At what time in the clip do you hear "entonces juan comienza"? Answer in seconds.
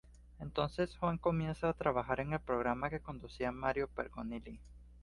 0.39-1.69